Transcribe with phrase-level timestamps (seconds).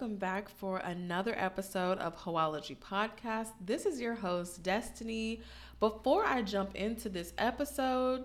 [0.00, 3.48] welcome back for another episode of Hoeology Podcast.
[3.60, 5.42] This is your host, Destiny.
[5.78, 8.24] Before I jump into this episode,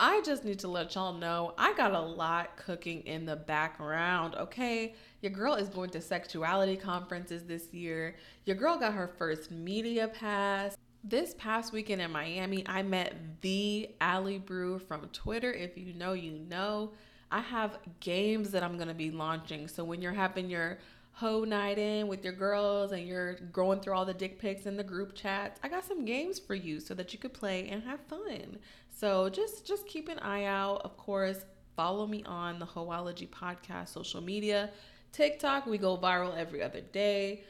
[0.00, 4.34] I just need to let y'all know I got a lot cooking in the background,
[4.34, 4.96] okay?
[5.22, 8.16] Your girl is going to sexuality conferences this year.
[8.44, 10.76] Your girl got her first media pass.
[11.04, 15.52] This past weekend in Miami, I met the Alley Brew from Twitter.
[15.52, 16.90] If you know, you know.
[17.30, 19.68] I have games that I'm gonna be launching.
[19.68, 20.78] So when you're having your
[21.12, 24.76] hoe night in with your girls and you're going through all the dick pics in
[24.76, 27.82] the group chats, I got some games for you so that you could play and
[27.84, 28.58] have fun.
[28.90, 30.82] So just just keep an eye out.
[30.82, 31.44] Of course,
[31.76, 34.70] follow me on the Hoeology podcast social media.
[35.12, 37.42] TikTok, we go viral every other day.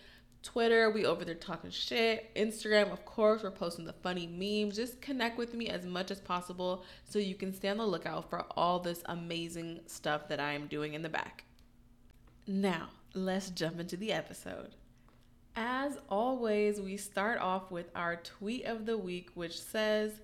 [0.43, 2.35] Twitter, we over there talking shit.
[2.35, 4.77] Instagram, of course, we're posting the funny memes.
[4.77, 8.31] Just connect with me as much as possible so you can stay on the lookout
[8.31, 11.45] for all this amazing stuff that I am doing in the back.
[12.47, 14.75] Now, let's jump into the episode.
[15.57, 20.21] As always, we start off with our tweet of the week, which says,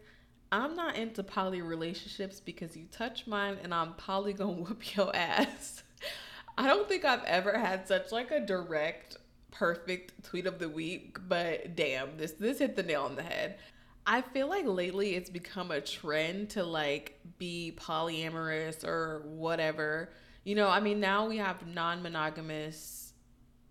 [0.51, 5.15] I'm not into poly relationships because you touch mine and I'm probably gonna whoop your
[5.15, 5.83] ass.
[6.59, 9.19] I don't think I've ever had such like a direct
[9.51, 13.59] perfect tweet of the week, but damn, this this hit the nail on the head.
[14.07, 20.11] I feel like lately it's become a trend to like be polyamorous or whatever.
[20.45, 23.13] You know, I mean now we have non-monogamous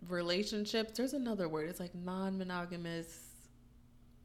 [0.09, 0.97] relationships.
[0.97, 1.69] There's another word.
[1.69, 3.25] It's like non-monogamous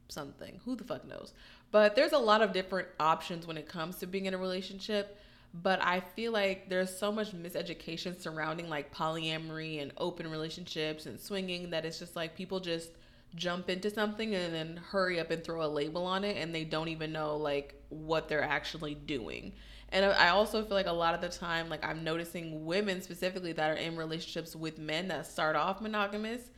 [0.09, 0.59] something.
[0.65, 1.33] Who the fuck knows?
[1.71, 5.17] But there's a lot of different options when it comes to being in a relationship
[5.53, 11.19] but I feel like there's so much miseducation surrounding like polyamory and open relationships and
[11.19, 12.91] swinging that it's just like people just
[13.35, 16.63] jump into something and then hurry up and throw a label on it and they
[16.63, 19.53] don't even know like what they're actually doing.
[19.89, 23.51] And I also feel like a lot of the time like I'm noticing women specifically
[23.51, 26.49] that are in relationships with men that start off monogamous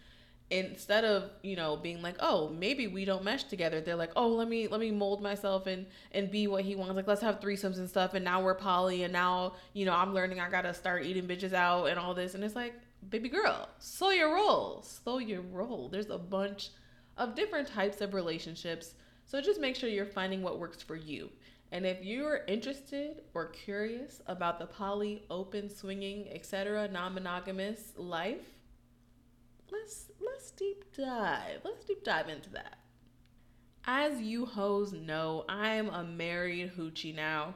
[0.49, 3.81] instead of you know being like oh maybe we don't mesh together.
[3.81, 6.95] They're like oh let me let me mold myself and and be what he wants.
[6.95, 10.13] Like let's have threesomes and stuff and now we're poly and now you know i'm
[10.13, 12.35] learning i gotta start eating bitches out and all this.
[12.35, 12.73] And it's like
[13.09, 15.89] baby girl slow your roll slow your roll.
[15.89, 16.69] There's a bunch
[17.17, 18.93] of different types of relationships
[19.25, 21.29] so just make sure you're finding what works for you.
[21.71, 28.45] And if you're interested or curious about the poly open swinging etc non-monogamous life
[29.73, 30.11] let's
[30.43, 31.61] let's deep dive.
[31.63, 32.77] Let's deep dive into that.
[33.85, 37.55] As you hoes know, I am a married hoochie now.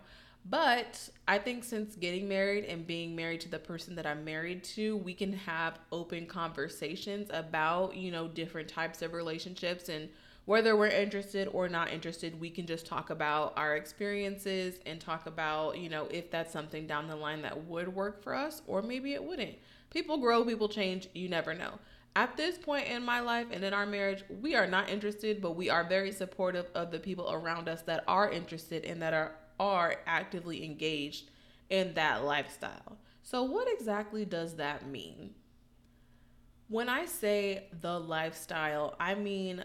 [0.49, 4.63] But I think since getting married and being married to the person that I'm married
[4.75, 10.07] to, we can have open conversations about, you know, different types of relationships and
[10.45, 15.25] whether we're interested or not interested, we can just talk about our experiences and talk
[15.25, 18.81] about, you know, if that's something down the line that would work for us or
[18.81, 19.57] maybe it wouldn't.
[19.89, 21.79] People grow, people change, you never know
[22.15, 25.55] at this point in my life and in our marriage, we are not interested, but
[25.55, 29.35] we are very supportive of the people around us that are interested and that are
[29.59, 31.31] are actively engaged
[31.69, 32.97] in that lifestyle.
[33.23, 35.31] So what exactly does that mean?
[36.69, 39.63] When I say the lifestyle, I mean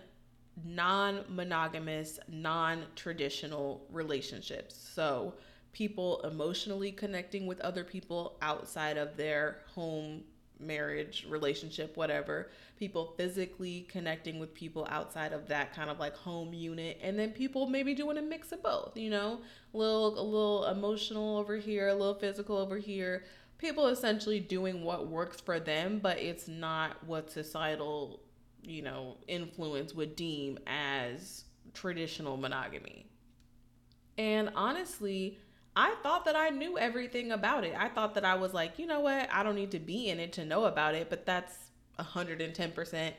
[0.64, 4.74] non-monogamous, non-traditional relationships.
[4.94, 5.34] So
[5.72, 10.22] people emotionally connecting with other people outside of their home
[10.62, 12.50] marriage, relationship, whatever.
[12.78, 17.30] People physically connecting with people outside of that kind of like home unit, and then
[17.30, 18.96] people maybe doing a mix of both.
[18.96, 19.40] You know,
[19.72, 23.24] a little a little emotional over here, a little physical over here.
[23.58, 28.20] People essentially doing what works for them, but it's not what societal,
[28.62, 33.06] you know, influence would deem as traditional monogamy.
[34.18, 35.38] And honestly,
[35.74, 37.74] I thought that I knew everything about it.
[37.76, 39.28] I thought that I was like, you know what?
[39.32, 41.54] I don't need to be in it to know about it, but that's
[41.98, 43.12] 110%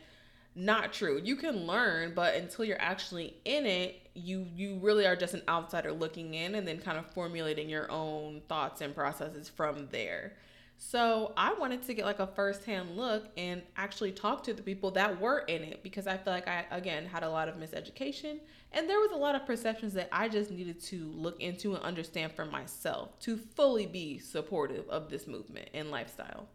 [0.56, 1.20] not true.
[1.24, 5.42] You can learn, but until you're actually in it, you you really are just an
[5.50, 10.34] outsider looking in and then kind of formulating your own thoughts and processes from there.
[10.78, 14.92] So I wanted to get like a firsthand look and actually talk to the people
[14.92, 18.40] that were in it because I feel like I again had a lot of miseducation
[18.74, 21.84] and there was a lot of perceptions that I just needed to look into and
[21.84, 26.48] understand for myself to fully be supportive of this movement and lifestyle.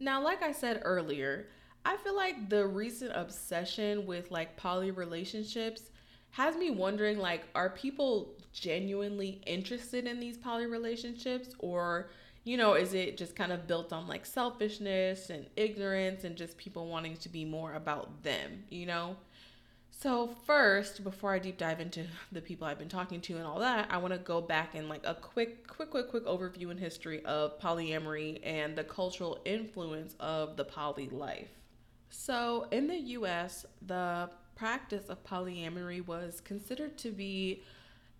[0.00, 1.46] Now, like I said earlier,
[1.84, 5.90] I feel like the recent obsession with like poly relationships
[6.30, 12.10] has me wondering like are people genuinely interested in these poly relationships or
[12.50, 16.56] you know, is it just kind of built on like selfishness and ignorance and just
[16.56, 19.14] people wanting to be more about them, you know?
[19.92, 23.60] So first, before I deep dive into the people I've been talking to and all
[23.60, 26.80] that, I want to go back in like a quick, quick, quick, quick overview and
[26.80, 31.50] history of polyamory and the cultural influence of the poly life.
[32.08, 37.62] So in the U.S., the practice of polyamory was considered to be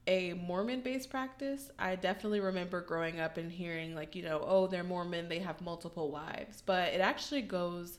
[0.07, 1.71] a Mormon based practice.
[1.79, 5.61] I definitely remember growing up and hearing, like, you know, oh, they're Mormon, they have
[5.61, 6.63] multiple wives.
[6.65, 7.99] But it actually goes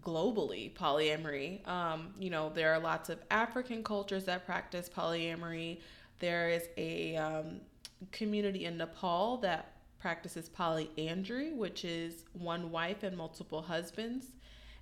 [0.00, 1.66] globally polyamory.
[1.66, 5.80] Um, you know, there are lots of African cultures that practice polyamory.
[6.18, 7.60] There is a um,
[8.12, 14.26] community in Nepal that practices polyandry, which is one wife and multiple husbands.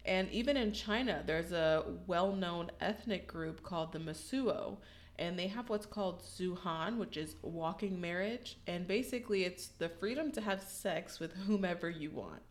[0.05, 4.76] And even in China, there's a well known ethnic group called the Mosuo.
[5.19, 8.58] And they have what's called Zuhan, which is walking marriage.
[8.66, 12.43] And basically, it's the freedom to have sex with whomever you want.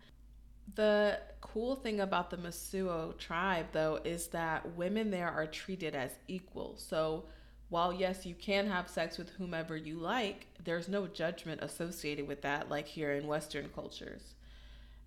[0.75, 6.12] The cool thing about the Mosuo tribe, though, is that women there are treated as
[6.27, 6.75] equal.
[6.77, 7.25] So
[7.69, 12.42] while, yes, you can have sex with whomever you like, there's no judgment associated with
[12.44, 14.36] that, like here in Western cultures.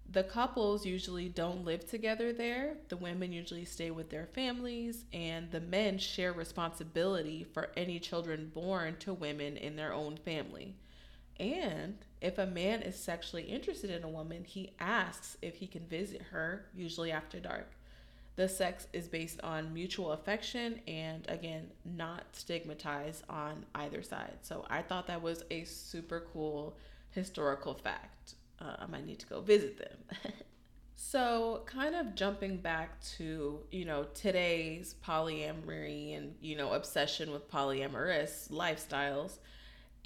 [0.08, 2.76] The couples usually don't live together there.
[2.88, 8.50] The women usually stay with their families, and the men share responsibility for any children
[8.54, 10.76] born to women in their own family.
[11.38, 15.86] And if a man is sexually interested in a woman, he asks if he can
[15.86, 17.72] visit her, usually after dark.
[18.36, 24.38] The sex is based on mutual affection and, again, not stigmatized on either side.
[24.42, 26.76] So I thought that was a super cool
[27.10, 28.34] historical fact.
[28.60, 30.18] Uh, I might need to go visit them.
[30.94, 37.50] so, kind of jumping back to, you know, today's polyamory and, you know, obsession with
[37.50, 39.38] polyamorous lifestyles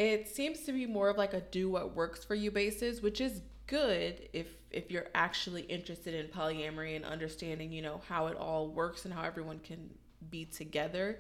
[0.01, 3.21] it seems to be more of like a do what works for you basis, which
[3.21, 8.37] is good if if you're actually interested in polyamory and understanding, you know, how it
[8.39, 9.91] all works and how everyone can
[10.31, 11.19] be together.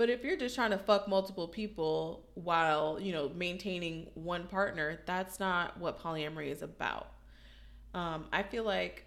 [0.00, 4.98] But if you're just trying to fuck multiple people while, you know, maintaining one partner,
[5.04, 7.08] that's not what polyamory is about.
[7.92, 9.04] Um, I feel like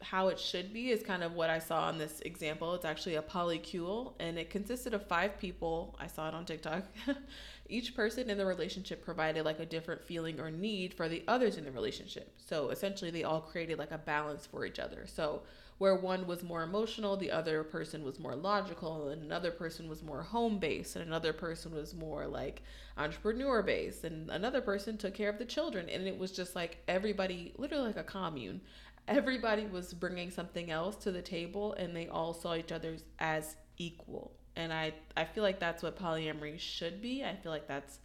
[0.00, 2.72] how it should be is kind of what I saw in this example.
[2.72, 5.94] It's actually a polycule and it consisted of five people.
[6.00, 6.84] I saw it on TikTok.
[7.68, 11.58] Each person in the relationship provided like a different feeling or need for the others
[11.58, 12.32] in the relationship.
[12.38, 15.04] So essentially, they all created like a balance for each other.
[15.06, 15.42] So
[15.80, 20.02] where one was more emotional, the other person was more logical, and another person was
[20.02, 22.62] more home based, and another person was more like
[22.98, 25.88] entrepreneur based, and another person took care of the children.
[25.88, 28.60] And it was just like everybody, literally like a commune.
[29.08, 33.56] Everybody was bringing something else to the table and they all saw each other as
[33.78, 34.32] equal.
[34.56, 37.24] And i i feel like that's what polyamory should be.
[37.24, 38.00] I feel like that's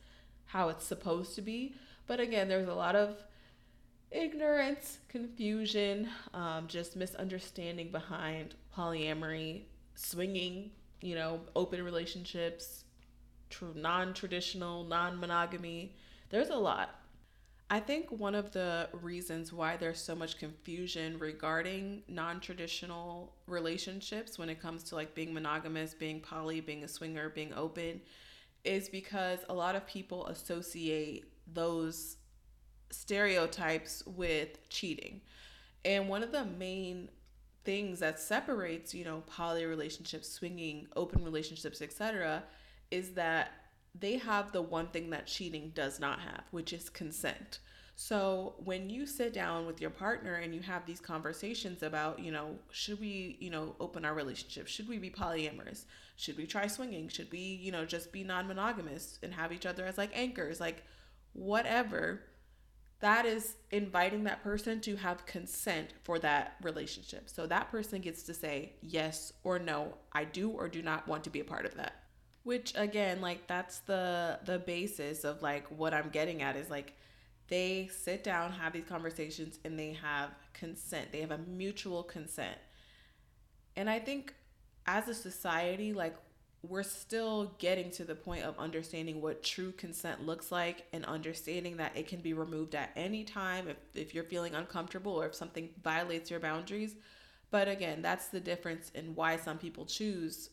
[0.45, 1.75] how it's supposed to be.
[2.07, 3.17] But again there's a lot of
[4.15, 9.63] ignorance confusion um, just misunderstanding behind polyamory
[9.95, 10.71] swinging
[11.01, 12.85] you know open relationships
[13.49, 15.95] true non-traditional non-monogamy.
[16.29, 16.99] There's a lot.
[17.69, 24.37] I think one of the reasons why there's so much confusion regarding non traditional relationships
[24.37, 28.01] when it comes to like being monogamous, being poly, being a swinger, being open
[28.63, 32.17] is because a lot of people associate those
[32.91, 35.21] stereotypes with cheating.
[35.83, 37.09] And one of the main
[37.63, 42.43] things that separates, you know, poly relationships, swinging, open relationships, etc.,
[42.91, 43.51] is that
[43.99, 47.59] they have the one thing that cheating does not have, which is consent.
[47.95, 52.31] So when you sit down with your partner and you have these conversations about, you
[52.31, 54.67] know, should we, you know, open our relationship?
[54.67, 55.85] Should we be polyamorous?
[56.17, 57.07] Should we try swinging?
[57.07, 60.59] Should we, you know, just be non monogamous and have each other as like anchors?
[60.59, 60.83] Like,
[61.31, 62.21] whatever.
[63.01, 67.29] That is inviting that person to have consent for that relationship.
[67.29, 71.23] So that person gets to say yes or no, I do or do not want
[71.25, 72.03] to be a part of that.
[72.43, 76.93] Which again like that's the the basis of like what i'm getting at is like
[77.47, 81.11] they sit down have these conversations and they have consent.
[81.11, 82.57] They have a mutual consent.
[83.75, 84.35] And i think
[84.87, 86.15] as a society like
[86.69, 91.77] we're still getting to the point of understanding what true consent looks like and understanding
[91.77, 95.35] that it can be removed at any time if, if you're feeling uncomfortable or if
[95.35, 96.95] something violates your boundaries
[97.51, 100.49] but again that's the difference in why some people choose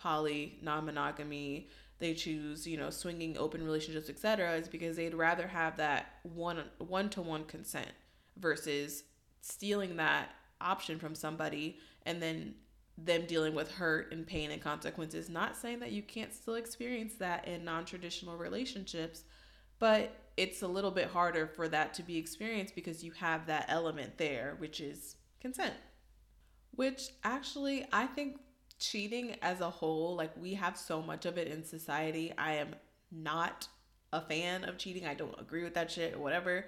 [0.00, 5.76] poly, non-monogamy, they choose, you know, swinging open relationships, etc., is because they'd rather have
[5.76, 7.90] that one one-to-one consent
[8.38, 9.04] versus
[9.42, 10.30] stealing that
[10.60, 12.54] option from somebody and then
[13.04, 15.28] them dealing with hurt and pain and consequences.
[15.28, 19.24] Not saying that you can't still experience that in non-traditional relationships,
[19.78, 23.66] but it's a little bit harder for that to be experienced because you have that
[23.68, 25.74] element there, which is consent.
[26.72, 28.40] Which actually I think
[28.78, 32.32] cheating as a whole, like we have so much of it in society.
[32.36, 32.74] I am
[33.10, 33.68] not
[34.12, 35.06] a fan of cheating.
[35.06, 36.66] I don't agree with that shit or whatever.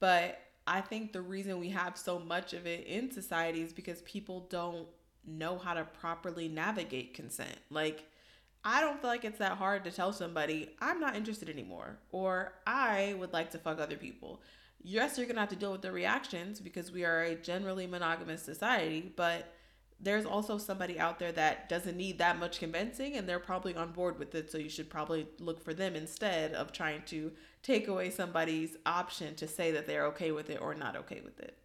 [0.00, 4.02] But I think the reason we have so much of it in society is because
[4.02, 4.86] people don't
[5.26, 7.56] know how to properly navigate consent.
[7.70, 8.04] Like,
[8.64, 12.52] I don't feel like it's that hard to tell somebody, I'm not interested anymore, or
[12.66, 14.40] I would like to fuck other people.
[14.82, 18.42] Yes, you're gonna have to deal with the reactions because we are a generally monogamous
[18.42, 19.52] society, but
[20.02, 23.92] there's also somebody out there that doesn't need that much convincing and they're probably on
[23.92, 24.50] board with it.
[24.50, 27.30] So you should probably look for them instead of trying to
[27.62, 31.38] take away somebody's option to say that they're okay with it or not okay with
[31.38, 31.56] it.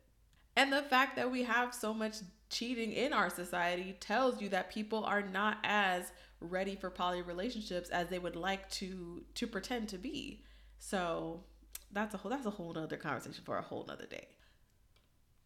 [0.56, 2.18] And the fact that we have so much
[2.50, 7.90] cheating in our society tells you that people are not as ready for poly relationships
[7.90, 10.44] as they would like to to pretend to be.
[10.80, 11.44] So
[11.92, 14.28] that's a whole that's a whole other conversation for a whole nother day.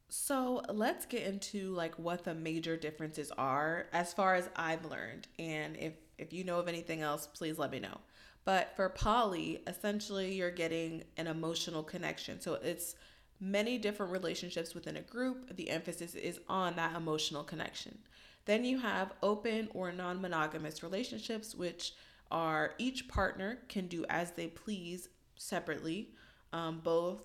[0.10, 5.28] So let's get into like what the major differences are as far as I've learned.
[5.40, 7.98] And if if you know of anything else, please let me know.
[8.44, 12.42] But for poly, essentially you're getting an emotional connection.
[12.42, 12.96] So it's
[13.42, 15.56] many different relationships within a group.
[15.58, 17.98] The emphasis is on that emotional connection.
[18.46, 21.94] Then you have open or non monogamous relationships, which
[22.30, 26.12] are each partner can do as they please separately.
[26.54, 27.24] Um, both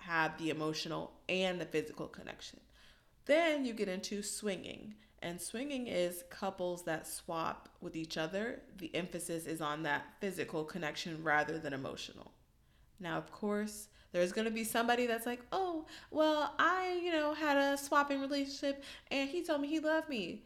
[0.00, 2.60] have the emotional and the physical connection.
[3.26, 4.94] Then you get into swinging.
[5.20, 8.62] And swinging is couples that swap with each other.
[8.78, 12.30] The emphasis is on that physical connection rather than emotional.
[13.00, 17.34] Now, of course, there's going to be somebody that's like, oh, well, I, you know,
[17.34, 20.42] had a swapping relationship and he told me he loved me.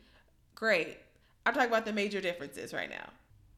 [0.55, 0.99] Great.
[1.47, 3.09] I'm talking about the major differences right now.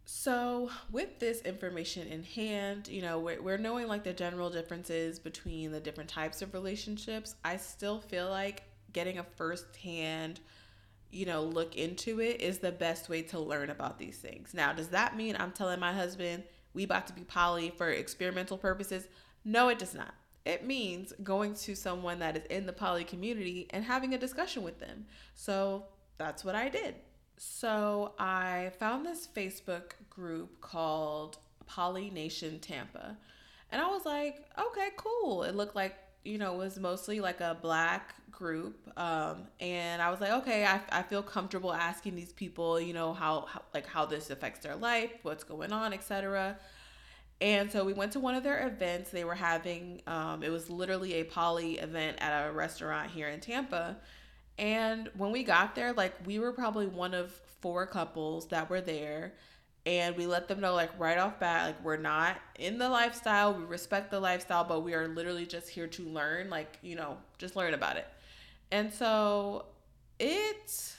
[0.06, 5.18] So, with this information in hand, you know, we're, we're knowing like the general differences
[5.18, 7.34] between the different types of relationships.
[7.42, 10.40] I still feel like getting a firsthand,
[11.10, 14.52] you know, look into it is the best way to learn about these things.
[14.52, 16.44] Now, does that mean I'm telling my husband
[16.74, 19.08] we about to be poly for experimental purposes?
[19.44, 20.14] No, it does not.
[20.44, 24.62] It means going to someone that is in the poly community and having a discussion
[24.62, 25.06] with them.
[25.34, 25.84] So,
[26.18, 26.94] that's what I did.
[27.36, 33.16] So I found this Facebook group called Poly Nation Tampa.
[33.70, 35.42] And I was like, okay, cool.
[35.42, 38.76] It looked like, you know, it was mostly like a black group.
[38.96, 43.12] Um, and I was like, okay, I, I feel comfortable asking these people, you know,
[43.12, 46.56] how, how like how this affects their life, what's going on, etc.
[47.40, 49.10] And so we went to one of their events.
[49.10, 53.40] They were having, um, it was literally a poly event at a restaurant here in
[53.40, 53.96] Tampa.
[54.58, 58.80] And when we got there, like we were probably one of four couples that were
[58.80, 59.34] there.
[59.86, 63.52] And we let them know, like, right off bat, like, we're not in the lifestyle.
[63.52, 67.18] We respect the lifestyle, but we are literally just here to learn, like, you know,
[67.36, 68.06] just learn about it.
[68.72, 69.66] And so
[70.18, 70.94] it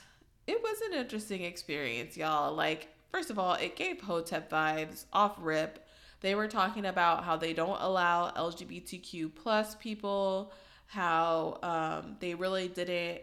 [0.46, 2.54] it was an interesting experience, y'all.
[2.54, 5.85] Like, first of all, it gave Hotep vibes off rip.
[6.22, 10.54] They were talking about how they don't allow LGBTQ plus people,
[10.88, 13.22] how um, they really didn't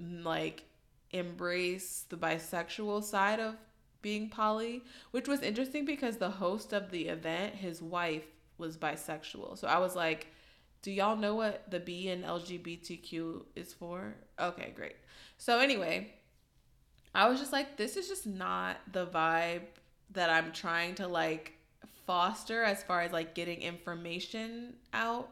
[0.00, 0.64] like
[1.10, 3.56] embrace the bisexual side of
[4.00, 8.24] being poly, which was interesting because the host of the event, his wife
[8.58, 9.58] was bisexual.
[9.58, 10.26] So I was like,
[10.82, 14.14] do y'all know what the B in LGBTQ is for?
[14.38, 14.96] Okay, great.
[15.38, 16.12] So anyway,
[17.14, 19.62] I was just like, this is just not the vibe
[20.10, 21.52] that I'm trying to like
[22.06, 25.30] foster as far as like getting information out.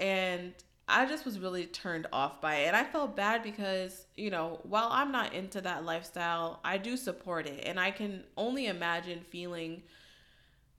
[0.00, 0.54] And
[0.88, 2.68] I just was really turned off by it.
[2.68, 6.96] And I felt bad because, you know, while I'm not into that lifestyle, I do
[6.96, 7.64] support it.
[7.66, 9.82] And I can only imagine feeling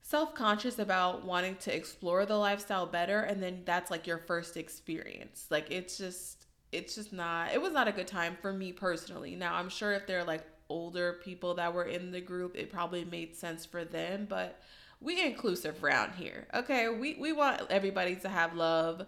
[0.01, 3.19] self conscious about wanting to explore the lifestyle better.
[3.22, 5.46] And then that's like your first experience.
[5.51, 9.36] Like, it's just, it's just not, it was not a good time for me personally.
[9.36, 13.05] Now, I'm sure if they're like older people that were in the group, it probably
[13.05, 14.25] made sense for them.
[14.27, 14.60] But
[15.01, 16.47] we inclusive around here.
[16.53, 16.89] Okay.
[16.89, 19.05] We, we want everybody to have love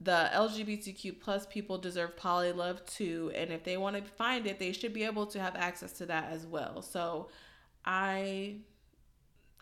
[0.00, 4.58] the LGBTQ plus people deserve poly love too, and if they want to find it,
[4.58, 6.82] they should be able to have access to that as well.
[6.82, 7.28] So,
[7.84, 8.56] I,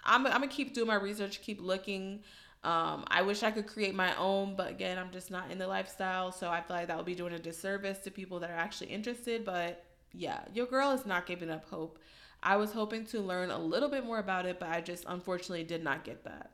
[0.05, 2.23] I'm, I'm gonna keep doing my research, keep looking.
[2.63, 5.67] Um, I wish I could create my own, but again, I'm just not in the
[5.67, 8.57] lifestyle, so I feel like that would be doing a disservice to people that are
[8.57, 9.45] actually interested.
[9.45, 11.99] But yeah, your girl is not giving up hope.
[12.43, 15.65] I was hoping to learn a little bit more about it, but I just unfortunately
[15.65, 16.51] did not get that.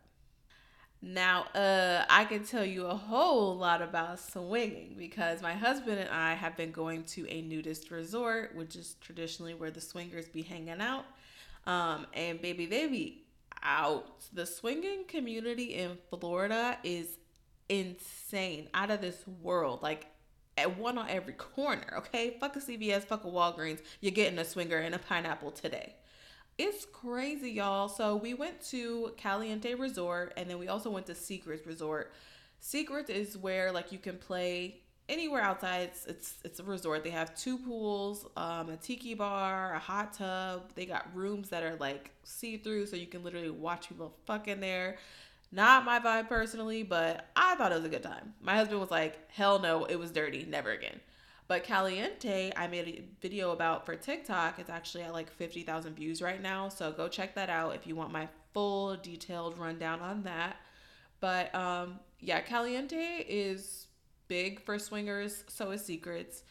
[1.02, 6.09] Now, uh, I can tell you a whole lot about swinging because my husband and
[6.09, 10.43] I have been going to a nudist resort, which is traditionally where the swingers be
[10.43, 11.05] hanging out.
[11.66, 13.26] Um, and baby, baby,
[13.62, 14.25] out.
[14.33, 17.19] The swinging community in Florida is
[17.69, 19.83] insane, out of this world.
[19.83, 20.07] Like,
[20.57, 22.37] at one on every corner, okay?
[22.41, 23.81] Fuck a CVS, fuck a Walgreens.
[24.01, 25.95] You're getting a swinger and a pineapple today.
[26.59, 27.89] It's crazy, y'all.
[27.89, 32.13] So we went to Caliente Resort and then we also went to Secrets Resort.
[32.61, 35.83] Secrets is where like you can play anywhere outside.
[35.83, 37.05] It's it's, it's a resort.
[37.05, 40.73] They have two pools, um, a tiki bar, a hot tub.
[40.75, 44.49] They got rooms that are like see through, so you can literally watch people fuck
[44.49, 44.97] in there.
[45.53, 48.35] Not my vibe personally, but I thought it was a good time.
[48.41, 50.45] My husband was like, "Hell no, it was dirty.
[50.45, 51.00] Never again."
[51.49, 54.59] But Caliente, I made a video about for TikTok.
[54.59, 56.69] It's actually at like 50,000 views right now.
[56.69, 60.57] So go check that out if you want my full detailed rundown on that.
[61.21, 63.87] But um, yeah, Caliente is
[64.29, 66.43] big for swingers, so is Secrets.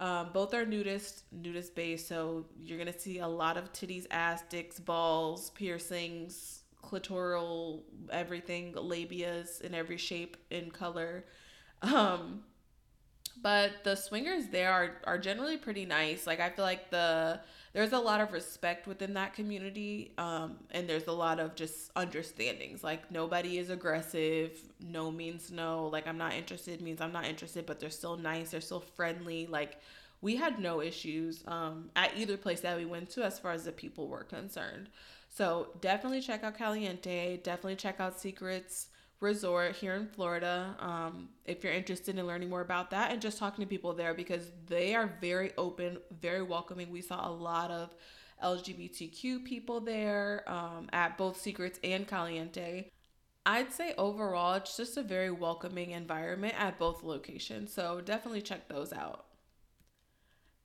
[0.00, 4.42] Um, both are nudist, nudist based, so you're gonna see a lot of titties, ass,
[4.48, 11.24] dicks, balls, piercings, clitoral, everything, labias in every shape and color.
[11.82, 12.42] Um,
[13.40, 16.26] but the swingers there are are generally pretty nice.
[16.26, 17.40] Like I feel like the
[17.72, 21.92] there's a lot of respect within that community um, and there's a lot of just
[21.94, 27.24] understandings like nobody is aggressive no means no like i'm not interested means i'm not
[27.24, 29.78] interested but they're still nice they're still friendly like
[30.20, 33.64] we had no issues um, at either place that we went to as far as
[33.64, 34.88] the people were concerned
[35.34, 38.88] so definitely check out caliente definitely check out secrets
[39.22, 40.76] resort here in Florida.
[40.80, 44.12] Um, if you're interested in learning more about that and just talking to people there
[44.12, 46.90] because they are very open, very welcoming.
[46.90, 47.94] We saw a lot of
[48.42, 52.90] LGBTQ people there um, at both Secrets and Caliente.
[53.46, 57.72] I'd say overall, it's just a very welcoming environment at both locations.
[57.72, 59.26] So definitely check those out.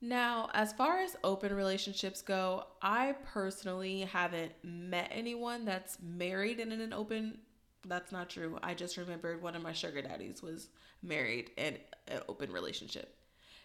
[0.00, 6.70] Now, as far as open relationships go, I personally haven't met anyone that's married in
[6.70, 7.38] an open
[7.86, 8.58] that's not true.
[8.62, 10.68] I just remembered one of my sugar daddies was
[11.02, 11.78] married and
[12.08, 13.16] an open relationship.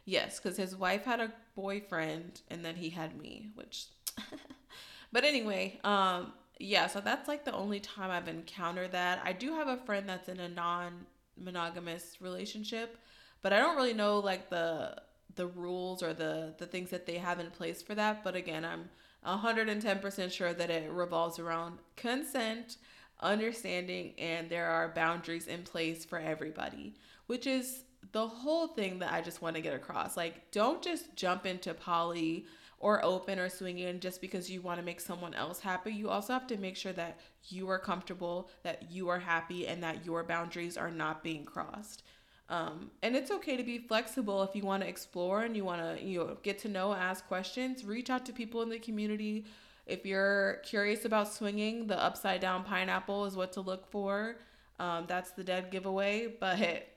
[0.06, 3.88] Yes, because his wife had a boyfriend and then he had me, which.
[5.12, 9.22] but anyway, um, yeah, so that's like the only time I've encountered that.
[9.24, 11.06] I do have a friend that's in a non
[11.38, 12.98] monogamous relationship,
[13.42, 14.96] but I don't really know like the
[15.36, 18.24] the rules or the the things that they have in place for that.
[18.24, 18.90] But again, I'm
[19.26, 22.78] 110% sure that it revolves around consent
[23.22, 26.94] understanding, and there are boundaries in place for everybody,
[27.28, 30.18] which is the whole thing that I just want to get across.
[30.18, 32.46] Like, don't just jump into poly
[32.80, 35.94] or open or swinging just because you want to make someone else happy.
[35.94, 37.18] You also have to make sure that
[37.48, 42.04] you are comfortable, that you are happy, and that your boundaries are not being crossed.
[42.50, 45.82] Um, and it's okay to be flexible if you want to explore and you want
[45.82, 49.46] to you know get to know, ask questions, reach out to people in the community
[49.86, 54.38] if you're curious about swinging, the upside down pineapple is what to look for.
[54.80, 56.34] Um, that's the dead giveaway.
[56.40, 56.88] But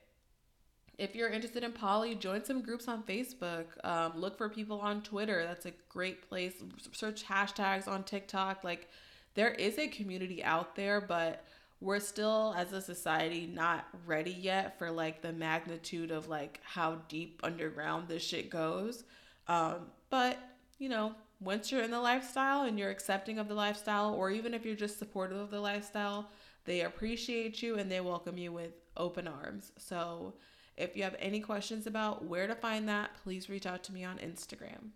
[0.97, 3.65] if you're interested in poly, join some groups on Facebook.
[3.83, 5.45] Um, look for people on Twitter.
[5.45, 6.55] That's a great place.
[6.93, 8.63] Search hashtags on TikTok.
[8.63, 8.89] Like,
[9.35, 11.45] there is a community out there, but
[11.81, 17.03] we're still, as a society, not ready yet for like the magnitude of like how
[17.09, 19.05] deep underground this shit goes.
[19.49, 20.39] Um, but
[20.79, 24.55] you know, once you're in the lifestyle and you're accepting of the lifestyle, or even
[24.55, 26.31] if you're just supportive of the lifestyle,
[26.65, 29.73] they appreciate you and they welcome you with open arms.
[29.77, 30.35] So,
[30.77, 34.05] if you have any questions about where to find that, please reach out to me
[34.05, 34.91] on Instagram.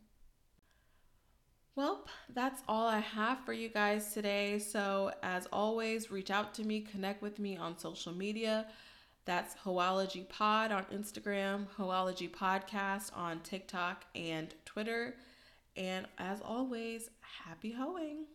[1.76, 2.04] Well,
[2.34, 4.58] that's all I have for you guys today.
[4.58, 8.66] So, as always, reach out to me, connect with me on social media.
[9.24, 15.14] That's Hoeology Pod on Instagram, Hoeology Podcast on TikTok and Twitter.
[15.76, 18.26] And as always, happy hoeing.